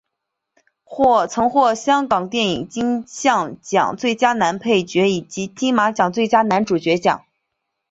[1.29, 7.23] 曾获得香港电影金像奖最佳男配角以及金马奖最佳男主角奖。